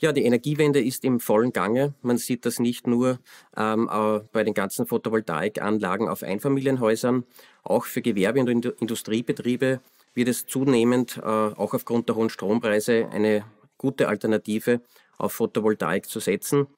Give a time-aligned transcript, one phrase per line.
[0.00, 1.92] Ja, die Energiewende ist im vollen Gange.
[2.02, 3.18] Man sieht das nicht nur
[3.56, 3.90] ähm,
[4.32, 7.24] bei den ganzen Photovoltaikanlagen auf Einfamilienhäusern,
[7.64, 9.80] auch für Gewerbe- und Industriebetriebe
[10.14, 13.44] wird es zunehmend, äh, auch aufgrund der hohen Strompreise, eine
[13.76, 14.80] gute Alternative
[15.16, 16.68] auf Photovoltaik zu setzen.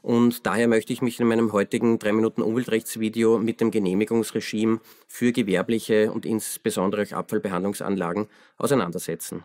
[0.00, 5.32] Und daher möchte ich mich in meinem heutigen 3 Minuten Umweltrechtsvideo mit dem Genehmigungsregime für
[5.32, 8.26] gewerbliche und insbesondere auch Abfallbehandlungsanlagen
[8.56, 9.44] auseinandersetzen.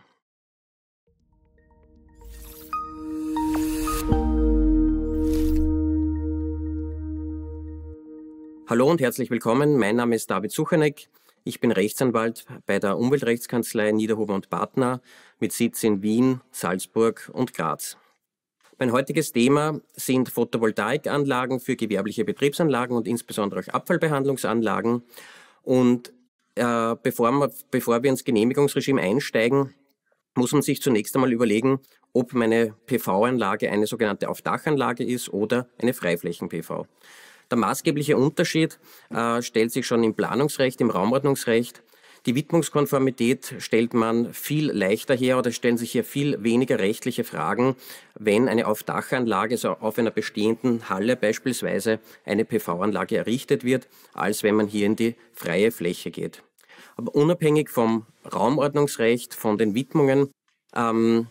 [8.68, 9.78] Hallo und herzlich willkommen.
[9.78, 11.08] Mein Name ist David Suchanek.
[11.44, 15.00] Ich bin Rechtsanwalt bei der Umweltrechtskanzlei Niederhuber und Partner
[15.38, 17.96] mit Sitz in Wien, Salzburg und Graz.
[18.80, 25.04] Mein heutiges Thema sind Photovoltaikanlagen für gewerbliche Betriebsanlagen und insbesondere auch Abfallbehandlungsanlagen.
[25.62, 26.12] Und
[26.56, 29.74] äh, bevor, wir, bevor wir ins Genehmigungsregime einsteigen,
[30.34, 31.78] muss man sich zunächst einmal überlegen,
[32.12, 36.88] ob meine PV-Anlage eine sogenannte Aufdachanlage ist oder eine Freiflächen-PV.
[37.50, 38.78] Der maßgebliche Unterschied
[39.10, 41.82] äh, stellt sich schon im Planungsrecht, im Raumordnungsrecht.
[42.26, 47.76] Die Widmungskonformität stellt man viel leichter her oder stellen sich hier viel weniger rechtliche Fragen,
[48.18, 54.56] wenn eine Aufdachanlage, so auf einer bestehenden Halle beispielsweise, eine PV-Anlage errichtet wird, als wenn
[54.56, 56.42] man hier in die freie Fläche geht.
[56.96, 60.32] Aber unabhängig vom Raumordnungsrecht, von den Widmungen,
[60.74, 61.28] ähm,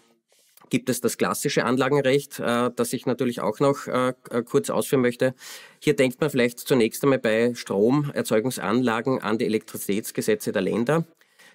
[0.70, 5.02] gibt es das klassische Anlagenrecht, äh, das ich natürlich auch noch äh, äh, kurz ausführen
[5.02, 5.34] möchte.
[5.80, 11.06] Hier denkt man vielleicht zunächst einmal bei Stromerzeugungsanlagen an die Elektrizitätsgesetze der Länder.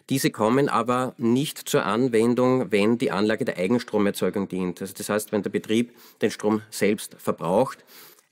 [0.09, 4.81] Diese kommen aber nicht zur Anwendung, wenn die Anlage der Eigenstromerzeugung dient.
[4.81, 7.85] Also das heißt, wenn der Betrieb den Strom selbst verbraucht.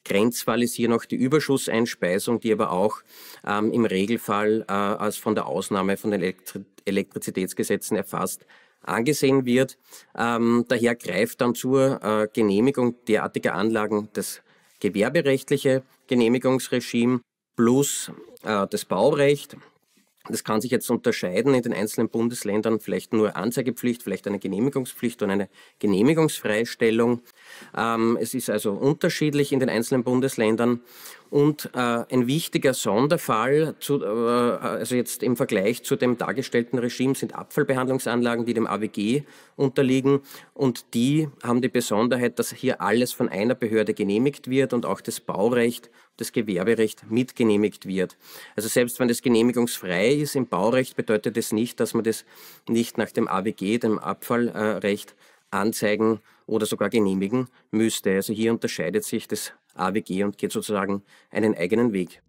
[0.05, 3.03] Grenzfall ist hier noch die Überschusseinspeisung, die aber auch
[3.47, 8.47] ähm, im Regelfall äh, als von der Ausnahme von den Elektri Elektrizitätsgesetzen erfasst
[8.83, 9.79] angesehen wird.
[10.17, 14.43] Ähm, daher greift dann zur äh, Genehmigung derartiger Anlagen das
[14.81, 17.21] gewerberechtliche Genehmigungsregime
[17.57, 18.11] plus
[18.45, 19.57] äh, das Baurecht.
[20.29, 25.23] Das kann sich jetzt unterscheiden in den einzelnen Bundesländern, vielleicht nur Anzeigepflicht, vielleicht eine Genehmigungspflicht
[25.23, 27.23] und eine Genehmigungsfreistellung.
[27.77, 30.81] Ähm, es ist also unterschiedlich in den einzelnen Bundesländern.
[31.31, 37.15] Und äh, ein wichtiger Sonderfall, zu, äh, also jetzt im Vergleich zu dem dargestellten Regime,
[37.15, 39.25] sind Abfallbehandlungsanlagen, die dem AWG
[39.57, 40.21] unterliegen.
[40.55, 45.03] Und die haben die Besonderheit, dass hier alles von einer Behörde genehmigt wird und auch
[45.03, 48.17] das Baurecht, das Gewerberecht mitgenehmigt wird.
[48.57, 52.25] Also selbst wenn das genehmigungsfrei ist im Baurecht, bedeutet das nicht, dass man das
[52.69, 55.15] nicht nach dem AWG, dem Abfallrecht,
[55.51, 58.11] anzeigen oder sogar genehmigen müsste.
[58.15, 62.23] Also hier unterscheidet sich das AWG und geht sozusagen einen eigenen Weg.